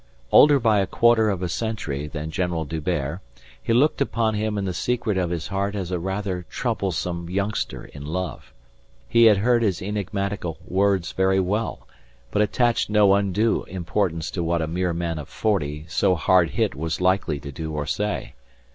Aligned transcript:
Older 0.31 0.59
by 0.59 0.79
a 0.79 0.87
quarter 0.87 1.29
of 1.29 1.43
a 1.43 1.47
century 1.47 2.07
than 2.07 2.31
General 2.31 2.65
D'Hubert, 2.65 3.19
he 3.61 3.71
looked 3.71 4.01
upon 4.01 4.33
him 4.33 4.57
in 4.57 4.65
the 4.65 4.73
secret 4.73 5.15
of 5.15 5.29
his 5.29 5.49
heart 5.49 5.75
as 5.75 5.91
a 5.91 5.99
rather 5.99 6.43
troublesome 6.49 7.29
youngster 7.29 7.85
in 7.85 8.03
love. 8.07 8.51
He 9.07 9.25
had 9.25 9.37
heard 9.37 9.61
his 9.61 9.79
enigmatical 9.79 10.57
words 10.67 11.11
very 11.11 11.39
well, 11.39 11.87
but 12.31 12.41
attached 12.41 12.89
no 12.89 13.13
undue 13.13 13.63
importance 13.65 14.31
to 14.31 14.41
what 14.43 14.63
a 14.63 14.67
mere 14.67 14.91
man 14.91 15.19
of 15.19 15.29
forty 15.29 15.85
so 15.87 16.15
hard 16.15 16.49
hit 16.49 16.73
was 16.73 16.99
likely 16.99 17.39
to 17.39 17.51
do 17.51 17.71
or 17.71 17.85
say. 17.85 18.33